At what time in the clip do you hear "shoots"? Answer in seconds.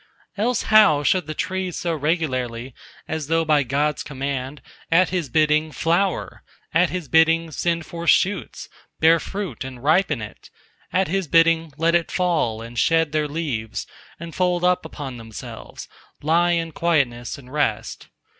8.09-8.67